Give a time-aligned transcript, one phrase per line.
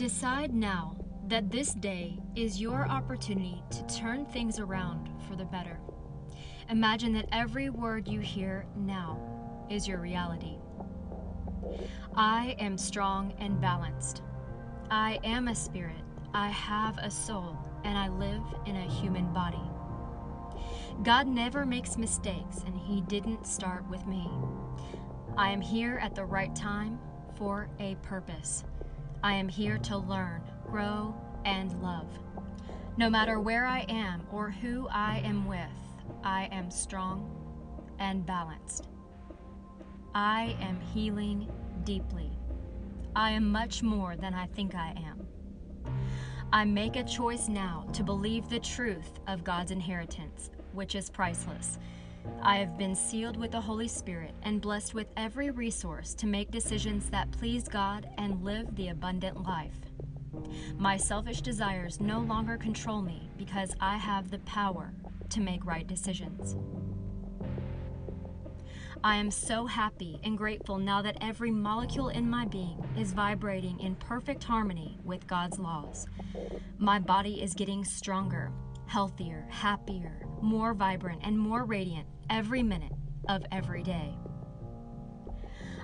[0.00, 5.78] Decide now that this day is your opportunity to turn things around for the better.
[6.70, 9.20] Imagine that every word you hear now
[9.68, 10.56] is your reality.
[12.14, 14.22] I am strong and balanced.
[14.90, 16.02] I am a spirit.
[16.32, 19.60] I have a soul, and I live in a human body.
[21.02, 24.30] God never makes mistakes, and He didn't start with me.
[25.36, 26.98] I am here at the right time
[27.36, 28.64] for a purpose.
[29.22, 32.08] I am here to learn, grow, and love.
[32.96, 35.68] No matter where I am or who I am with,
[36.24, 37.30] I am strong
[37.98, 38.88] and balanced.
[40.14, 41.50] I am healing
[41.84, 42.30] deeply.
[43.14, 45.26] I am much more than I think I am.
[46.52, 51.78] I make a choice now to believe the truth of God's inheritance, which is priceless.
[52.42, 56.50] I have been sealed with the Holy Spirit and blessed with every resource to make
[56.50, 59.78] decisions that please God and live the abundant life.
[60.78, 64.92] My selfish desires no longer control me because I have the power
[65.30, 66.56] to make right decisions.
[69.02, 73.80] I am so happy and grateful now that every molecule in my being is vibrating
[73.80, 76.06] in perfect harmony with God's laws.
[76.78, 78.52] My body is getting stronger,
[78.86, 82.92] healthier, happier, more vibrant, and more radiant every minute
[83.28, 84.14] of every day.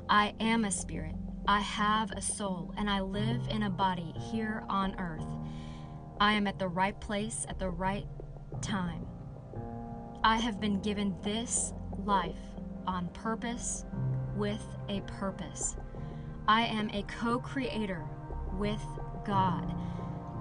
[0.08, 1.14] I am a spirit.
[1.48, 5.26] I have a soul, and I live in a body here on earth.
[6.20, 8.06] I am at the right place at the right
[8.62, 9.06] time.
[10.24, 11.72] I have been given this
[12.04, 12.34] life
[12.86, 13.84] on purpose
[14.36, 15.76] with a purpose.
[16.48, 18.04] I am a co creator
[18.54, 18.82] with
[19.24, 19.74] God.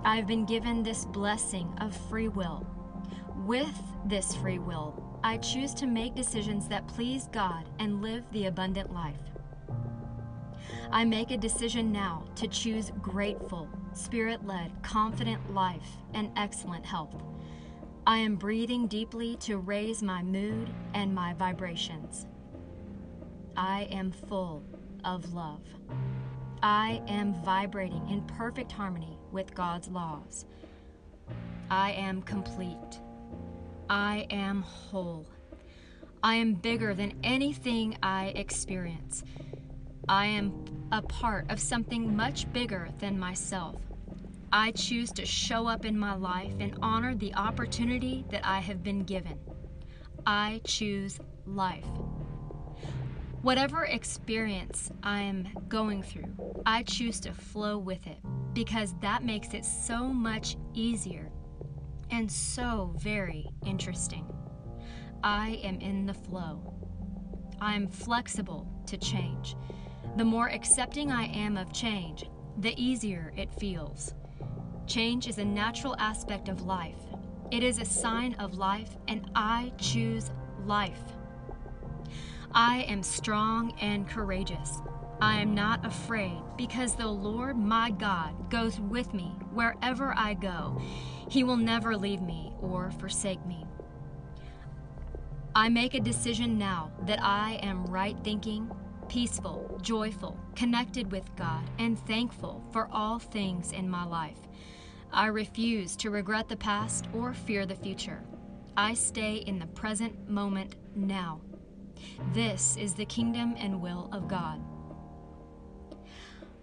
[0.04, 2.66] I've been given this blessing of free will.
[3.46, 8.48] With this free will, I choose to make decisions that please God and live the
[8.48, 9.22] abundant life.
[10.92, 17.22] I make a decision now to choose grateful, spirit led, confident life and excellent health.
[18.08, 22.26] I am breathing deeply to raise my mood and my vibrations.
[23.56, 24.64] I am full
[25.04, 25.62] of love.
[26.64, 30.46] I am vibrating in perfect harmony with God's laws.
[31.70, 33.02] I am complete.
[33.90, 35.28] I am whole.
[36.24, 39.24] I am bigger than anything I experience.
[40.10, 43.80] I am a part of something much bigger than myself.
[44.52, 48.84] I choose to show up in my life and honor the opportunity that I have
[48.84, 49.40] been given.
[50.26, 51.86] I choose life.
[53.44, 56.34] Whatever experience I am going through,
[56.66, 58.18] I choose to flow with it
[58.54, 61.30] because that makes it so much easier
[62.12, 64.26] and so very interesting.
[65.24, 66.74] I am in the flow.
[67.60, 69.56] I am flexible to change.
[70.18, 72.26] The more accepting I am of change,
[72.58, 74.14] the easier it feels.
[74.88, 77.00] Change is a natural aspect of life.
[77.52, 80.32] It is a sign of life, and I choose
[80.66, 81.02] life.
[82.54, 84.80] I am strong and courageous.
[85.22, 90.82] I am not afraid because the Lord my God goes with me wherever I go.
[91.30, 93.66] He will never leave me or forsake me.
[95.56, 98.70] I make a decision now that I am right thinking,
[99.08, 104.40] peaceful, joyful, connected with God, and thankful for all things in my life.
[105.14, 108.22] I refuse to regret the past or fear the future.
[108.76, 111.40] I stay in the present moment now.
[112.34, 114.60] This is the kingdom and will of God.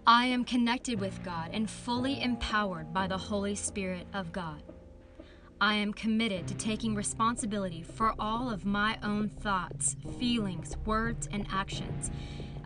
[0.05, 4.61] I am connected with God and fully empowered by the Holy Spirit of God.
[5.61, 11.47] I am committed to taking responsibility for all of my own thoughts, feelings, words, and
[11.49, 12.11] actions.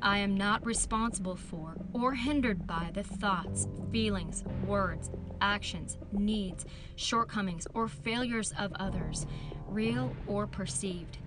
[0.02, 6.66] I am not responsible for or hindered by the thoughts, feelings, words, actions, needs,
[6.96, 9.28] shortcomings, or failures of others,
[9.68, 11.20] real or perceived.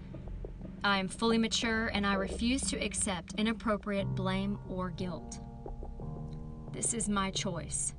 [0.83, 5.41] I am fully mature and I refuse to accept inappropriate blame or guilt.
[6.73, 7.95] This is my choice.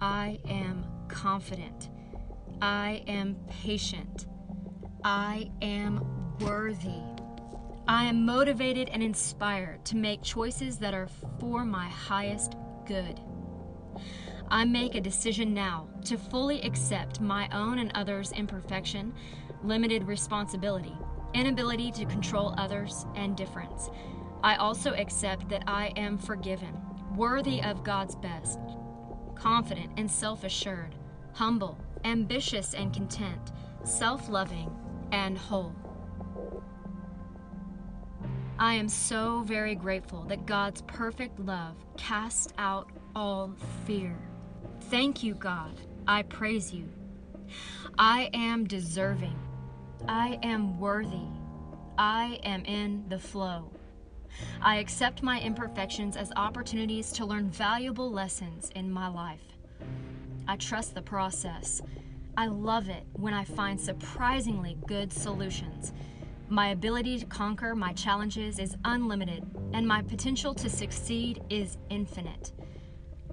[0.00, 1.90] I am confident.
[2.60, 4.26] I am patient.
[5.04, 6.04] I am
[6.40, 7.02] worthy.
[7.86, 11.08] I am motivated and inspired to make choices that are
[11.38, 12.54] for my highest
[12.84, 13.20] good.
[14.50, 19.14] I make a decision now to fully accept my own and others' imperfection,
[19.62, 20.96] limited responsibility,
[21.32, 23.88] inability to control others, and difference.
[24.42, 26.76] I also accept that I am forgiven,
[27.18, 28.60] worthy of God's best,
[29.34, 30.94] confident and self assured,
[31.32, 33.50] humble, ambitious and content,
[33.82, 34.70] self loving,
[35.10, 35.74] and whole.
[38.60, 43.52] I am so very grateful that God's perfect love casts out all
[43.84, 44.16] fear.
[44.82, 45.80] Thank you, God.
[46.06, 46.88] I praise you.
[47.98, 49.38] I am deserving.
[50.06, 51.26] I am worthy.
[51.98, 53.72] I am in the flow.
[54.60, 59.56] I accept my imperfections as opportunities to learn valuable lessons in my life.
[60.46, 61.82] I trust the process.
[62.36, 65.92] I love it when I find surprisingly good solutions.
[66.48, 69.44] My ability to conquer my challenges is unlimited,
[69.74, 72.52] and my potential to succeed is infinite.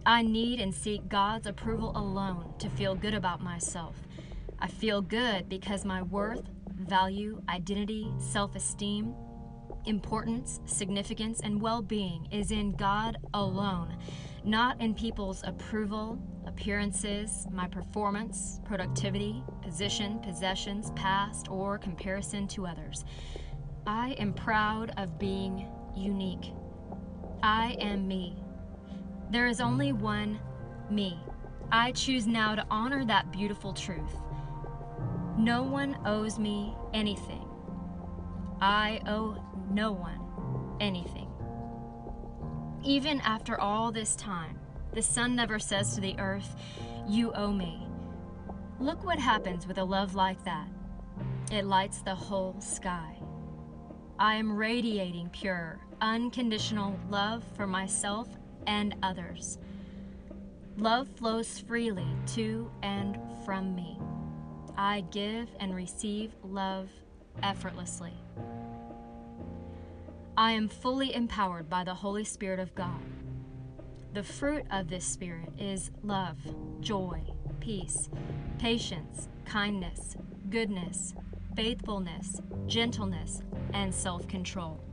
[0.06, 3.96] I need and seek God's approval alone to feel good about myself.
[4.60, 9.16] I feel good because my worth, value, identity, self esteem,
[9.86, 13.98] importance, significance, and well being is in God alone,
[14.44, 23.06] not in people's approval, appearances, my performance, productivity, position, possessions, past, or comparison to others.
[23.88, 26.54] I am proud of being unique.
[27.44, 28.44] I am me.
[29.32, 30.40] There is only one
[30.90, 31.20] me.
[31.72, 34.16] I choose now to honor that beautiful truth.
[35.38, 37.45] No one owes me anything.
[38.62, 39.38] I owe
[39.70, 40.20] no one
[40.80, 41.30] anything.
[42.84, 44.60] Even after all this time,
[44.94, 46.56] the sun never says to the earth,
[47.08, 47.88] You owe me.
[48.80, 50.68] Look what happens with a love like that.
[51.52, 53.18] It lights the whole sky.
[54.18, 58.28] I am radiating pure, unconditional love for myself
[58.68, 59.58] and others.
[60.78, 64.00] Love flows freely to and from me.
[64.78, 66.90] I give and receive love
[67.44, 68.14] effortlessly.
[70.38, 73.00] I am fully empowered by the Holy Spirit of God.
[74.14, 76.38] The fruit of this Spirit is love,
[76.82, 77.22] joy,
[77.62, 78.10] peace,
[78.60, 80.18] patience, kindness,
[80.50, 81.14] goodness,
[81.56, 83.44] faithfulness, gentleness,
[83.74, 84.84] and self control.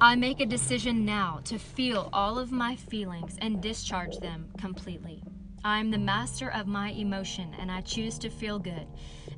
[0.00, 5.22] I make a decision now to feel all of my feelings and discharge them completely.
[5.62, 8.88] I am the master of my emotion and I choose to feel good,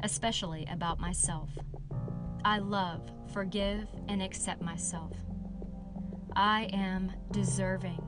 [0.02, 1.50] especially about myself.
[2.46, 3.00] I love,
[3.32, 5.10] forgive, and accept myself.
[6.36, 8.00] I am deserving.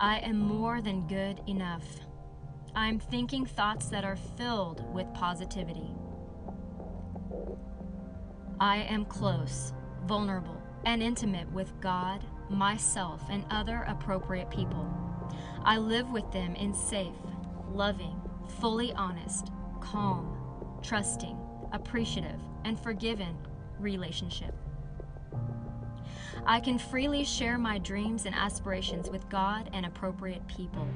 [0.00, 1.84] I am more than good enough.
[2.74, 5.90] I am thinking thoughts that are filled with positivity.
[8.58, 9.74] I am close,
[10.06, 14.90] vulnerable, and intimate with God, myself, and other appropriate people.
[15.62, 17.20] I live with them in safe,
[17.68, 18.18] loving,
[18.60, 19.52] fully honest,
[19.82, 20.38] calm,
[20.82, 21.36] trusting,
[21.72, 23.36] appreciative, and forgiven
[23.78, 24.54] relationship.
[26.44, 30.88] I can freely share my dreams and aspirations with God and appropriate people.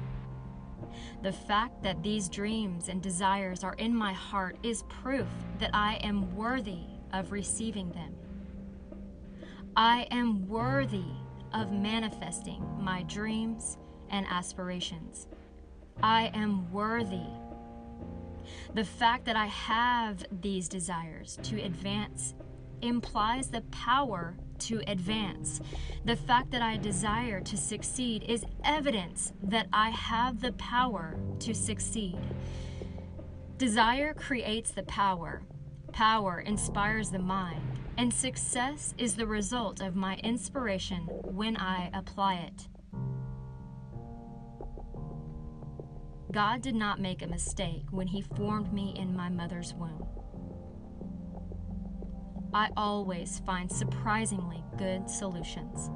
[1.21, 5.27] The fact that these dreams and desires are in my heart is proof
[5.59, 6.83] that I am worthy
[7.13, 8.15] of receiving them.
[9.75, 11.05] I am worthy
[11.53, 13.77] of manifesting my dreams
[14.09, 15.27] and aspirations.
[16.01, 17.27] I am worthy.
[18.73, 22.33] The fact that I have these desires to advance
[22.81, 25.61] implies the power to advance.
[26.05, 31.53] The fact that I desire to succeed is evidence that I have the power to
[31.53, 32.19] succeed.
[33.57, 35.41] Desire creates the power,
[35.91, 37.61] power inspires the mind,
[37.97, 42.67] and success is the result of my inspiration when I apply it.
[46.37, 50.05] God did not make a mistake when He formed me in my mother's womb.
[52.53, 55.89] I always find surprisingly good solutions.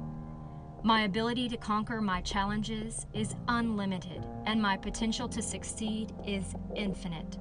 [0.82, 7.38] My ability to conquer my challenges is unlimited, and my potential to succeed is infinite.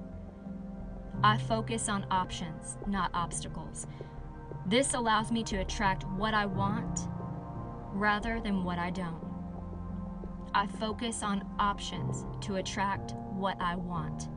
[1.24, 3.88] I focus on options, not obstacles,
[4.68, 7.08] this allows me to attract what I want
[7.94, 9.31] rather than what I don't.
[10.54, 14.30] I focus on options to attract what I want.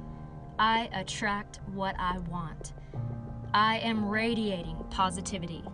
[0.58, 2.72] I attract what I want.
[3.52, 5.64] I am radiating positivity.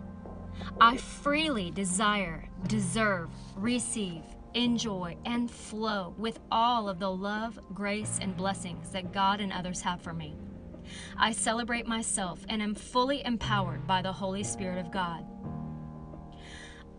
[0.79, 8.35] I freely desire, deserve, receive, enjoy, and flow with all of the love, grace, and
[8.35, 10.35] blessings that God and others have for me.
[11.17, 15.25] I celebrate myself and am fully empowered by the Holy Spirit of God.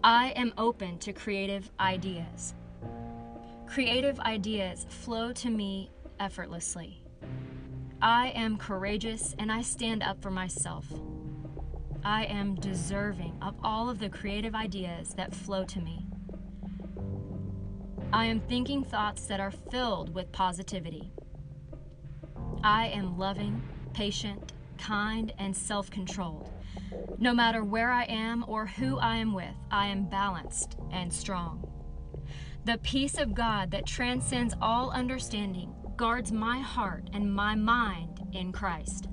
[0.02, 2.54] I am open to creative ideas.
[3.66, 5.90] Creative ideas flow to me
[6.20, 7.02] effortlessly.
[8.02, 10.86] I am courageous and I stand up for myself.
[12.04, 16.06] I am deserving of all of the creative ideas that flow to me.
[18.12, 21.12] I am thinking thoughts that are filled with positivity.
[22.62, 23.62] I am loving,
[23.94, 26.50] patient, kind and self controlled.
[27.18, 31.71] No matter where I am or who I am with, I am balanced and strong.
[32.64, 38.52] The peace of God that transcends all understanding guards my heart and my mind in
[38.52, 39.08] Christ.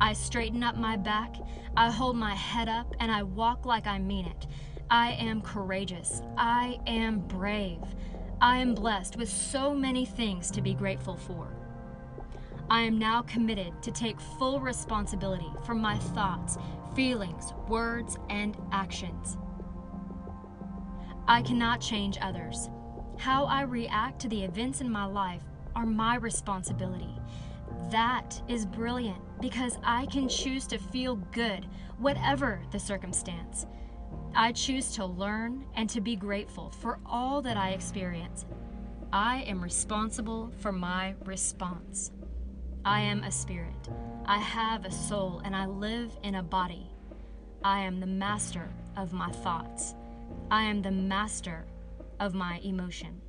[0.00, 1.34] I straighten up my back,
[1.76, 4.46] I hold my head up, and I walk like I mean it.
[4.90, 6.22] I am courageous.
[6.36, 7.82] I am brave.
[8.40, 11.48] I am blessed with so many things to be grateful for.
[12.70, 16.58] I am now committed to take full responsibility for my thoughts,
[16.94, 19.36] feelings, words, and actions.
[21.28, 22.70] I cannot change others.
[23.18, 25.42] How I react to the events in my life
[25.76, 27.14] are my responsibility.
[27.90, 31.66] That is brilliant because I can choose to feel good,
[31.98, 33.66] whatever the circumstance.
[34.34, 38.46] I choose to learn and to be grateful for all that I experience.
[39.12, 42.10] I am responsible for my response.
[42.86, 43.88] I am a spirit.
[44.24, 46.90] I have a soul and I live in a body.
[47.62, 49.94] I am the master of my thoughts.
[50.50, 51.66] I am the master
[52.20, 53.20] of my emotion.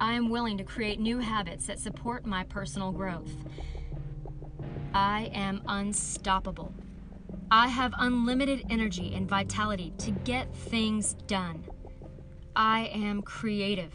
[0.00, 3.32] I am willing to create new habits that support my personal growth.
[4.92, 6.74] I am unstoppable.
[7.50, 11.64] I have unlimited energy and vitality to get things done.
[12.56, 13.92] I am creative.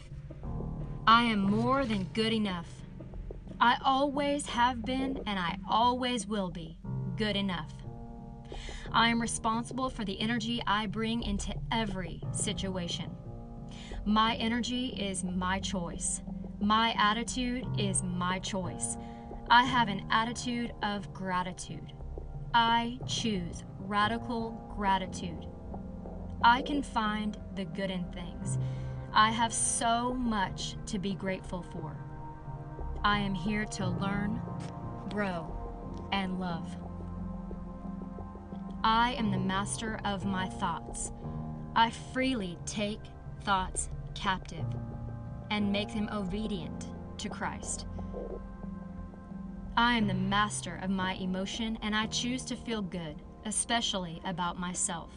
[1.06, 2.68] I am more than good enough.
[3.60, 6.78] I always have been and I always will be
[7.16, 7.72] good enough.
[8.92, 13.10] I am responsible for the energy I bring into every situation.
[14.04, 16.22] My energy is my choice.
[16.60, 18.96] My attitude is my choice.
[19.48, 21.92] I have an attitude of gratitude.
[22.52, 25.46] I choose radical gratitude.
[26.42, 28.58] I can find the good in things.
[29.12, 31.96] I have so much to be grateful for.
[33.04, 34.40] I am here to learn,
[35.10, 36.76] grow, and love.
[38.82, 41.12] I am the master of my thoughts.
[41.76, 43.00] I freely take
[43.44, 44.64] thoughts captive
[45.50, 46.86] and make them obedient
[47.18, 47.84] to Christ.
[49.76, 54.58] I am the master of my emotion and I choose to feel good, especially about
[54.58, 55.12] myself.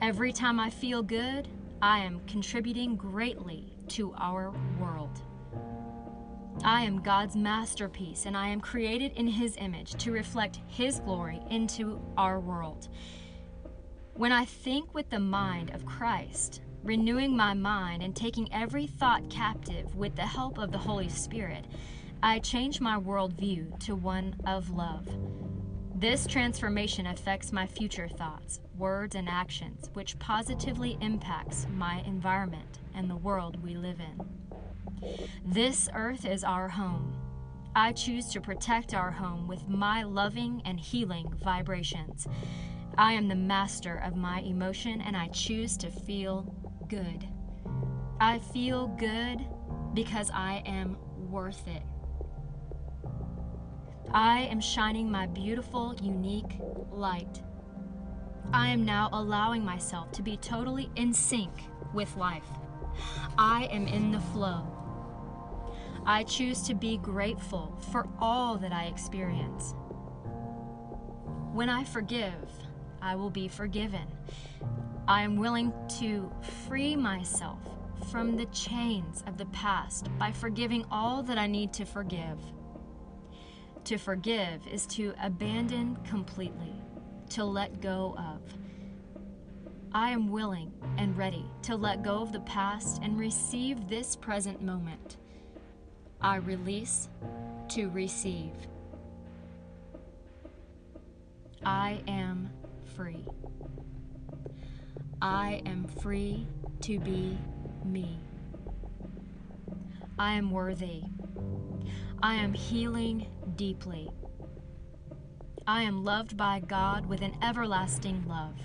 [0.00, 1.48] Every time I feel good,
[1.82, 5.20] I am contributing greatly to our world.
[6.64, 11.42] I am God's masterpiece, and I am created in His image to reflect His glory
[11.50, 12.88] into our world.
[14.14, 19.28] When I think with the mind of Christ, renewing my mind and taking every thought
[19.28, 21.66] captive with the help of the Holy Spirit,
[22.22, 25.06] I change my worldview to one of love.
[25.94, 33.10] This transformation affects my future thoughts, words, and actions, which positively impacts my environment and
[33.10, 34.43] the world we live in.
[35.44, 37.16] This earth is our home.
[37.76, 42.26] I choose to protect our home with my loving and healing vibrations.
[42.96, 46.54] I am the master of my emotion and I choose to feel
[46.88, 47.26] good.
[48.20, 49.44] I feel good
[49.94, 50.96] because I am
[51.30, 51.82] worth it.
[54.12, 56.60] I am shining my beautiful, unique
[56.92, 57.42] light.
[58.52, 61.50] I am now allowing myself to be totally in sync
[61.92, 62.46] with life.
[63.36, 64.73] I am in the flow.
[66.06, 69.74] I choose to be grateful for all that I experience.
[71.52, 72.50] When I forgive,
[73.00, 74.06] I will be forgiven.
[75.08, 76.30] I am willing to
[76.66, 77.58] free myself
[78.10, 82.38] from the chains of the past by forgiving all that I need to forgive.
[83.84, 86.74] To forgive is to abandon completely,
[87.30, 88.42] to let go of.
[89.92, 94.60] I am willing and ready to let go of the past and receive this present
[94.60, 95.16] moment.
[96.24, 97.10] I release
[97.68, 98.54] to receive.
[101.66, 102.48] I am
[102.96, 103.26] free.
[105.20, 106.46] I am free
[106.80, 107.36] to be
[107.84, 108.18] me.
[110.18, 111.02] I am worthy.
[112.22, 113.26] I am healing
[113.56, 114.08] deeply.
[115.66, 118.56] I am loved by God with an everlasting love.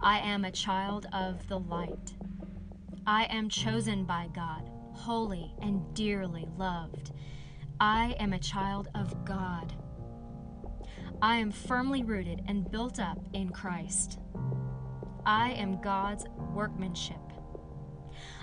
[0.00, 2.14] I am a child of the light.
[3.06, 7.12] I am chosen by God holy, and dearly loved.
[7.80, 9.74] I am a child of God.
[11.20, 14.18] I am firmly rooted and built up in Christ.
[15.26, 17.16] I am God's workmanship.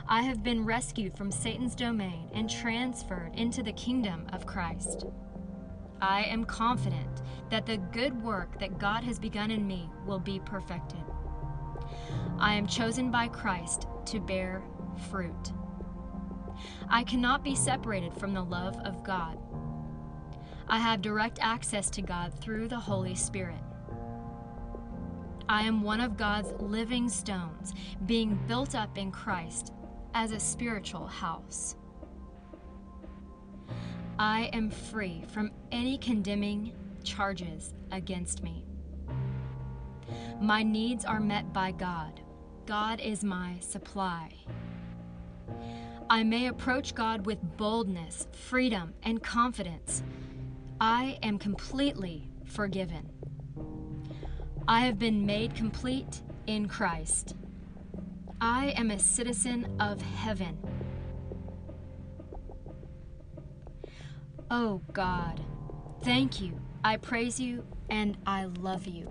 [0.07, 5.05] I have been rescued from Satan's domain and transferred into the kingdom of Christ.
[6.01, 10.39] I am confident that the good work that God has begun in me will be
[10.39, 11.03] perfected.
[12.39, 14.63] I am chosen by Christ to bear
[15.09, 15.51] fruit.
[16.89, 19.37] I cannot be separated from the love of God.
[20.67, 23.61] I have direct access to God through the Holy Spirit.
[25.49, 27.73] I am one of God's living stones,
[28.05, 29.73] being built up in Christ
[30.13, 31.75] as a spiritual house.
[34.17, 38.63] I am free from any condemning charges against me.
[40.39, 42.21] My needs are met by God.
[42.65, 44.33] God is my supply.
[46.11, 50.03] I may approach God with boldness, freedom, and confidence.
[50.81, 53.09] I am completely forgiven.
[54.67, 57.37] I have been made complete in Christ.
[58.41, 60.57] I am a citizen of heaven.
[64.49, 65.39] Oh God,
[66.03, 66.59] thank you.
[66.83, 69.09] I praise you and I love you.